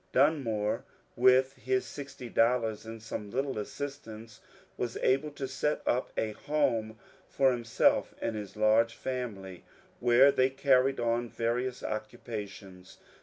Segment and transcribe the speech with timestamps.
[0.13, 0.83] Dunmore
[1.15, 4.41] with his sixty dollars and some little assistance
[4.75, 6.97] was able to set up a home
[7.29, 9.63] for him self and his large family,
[9.99, 12.97] where they carried on various occu pations.